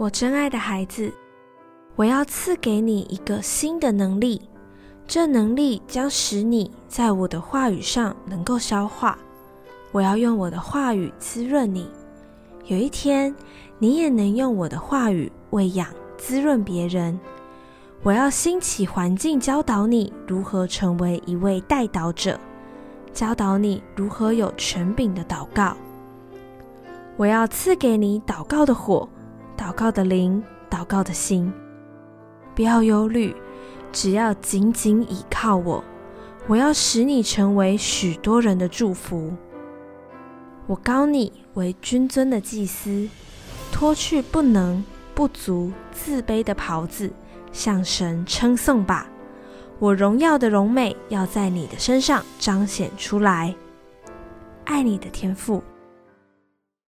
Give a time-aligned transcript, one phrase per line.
[0.00, 1.12] 我真爱的孩子，
[1.94, 4.40] 我要赐给你一个新的能力，
[5.06, 9.18] 这能力将使你在我的话语上能够消化。
[9.92, 11.86] 我要用我的话语滋润你，
[12.64, 13.34] 有一天
[13.78, 15.86] 你也能用我的话语喂养、
[16.16, 17.20] 滋润别人。
[18.02, 22.40] 我要兴起环境教导你如何成为一位代祷者，
[23.12, 25.76] 教导你如何有权柄的祷告。
[27.18, 29.06] 我要赐给你祷告的火。
[29.60, 31.52] 祷告的灵，祷告的心，
[32.54, 33.36] 不要忧虑，
[33.92, 35.84] 只要紧紧倚靠我。
[36.46, 39.30] 我要使你成为许多人的祝福。
[40.66, 43.06] 我高你为君尊的祭司，
[43.70, 44.82] 脱去不能、
[45.14, 47.12] 不足、自卑的袍子，
[47.52, 49.06] 向神称颂吧。
[49.78, 53.54] 我荣耀的荣美要在你的身上彰显出来。
[54.64, 55.62] 爱你的天赋。